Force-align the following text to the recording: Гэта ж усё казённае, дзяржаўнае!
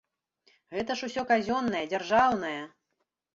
Гэта 0.77 0.95
ж 1.01 1.09
усё 1.09 1.23
казённае, 1.33 1.83
дзяржаўнае! 1.93 2.57